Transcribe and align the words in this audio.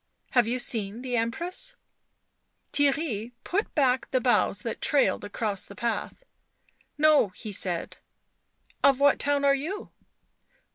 Have 0.31 0.47
you 0.47 0.57
seen 0.57 1.03
the 1.03 1.15
Emnress?" 1.15 1.75
Theirry 2.73 3.33
put 3.43 3.75
back 3.75 4.09
the 4.09 4.19
boughs 4.19 4.57
that 4.63 4.81
trailed 4.81 5.23
across 5.23 5.63
the 5.63 5.75
path. 5.75 6.25
"No," 6.97 7.29
he 7.35 7.51
said." 7.51 7.97
Of 8.83 8.99
what 8.99 9.19
town 9.19 9.45
are 9.45 9.53
you 9.53 9.91